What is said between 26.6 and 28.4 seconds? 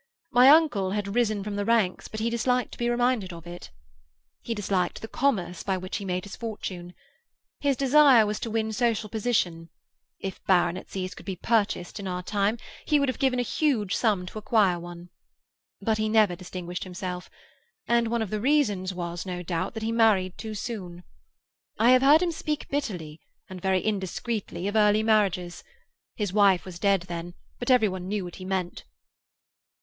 was dead then, but every one knew what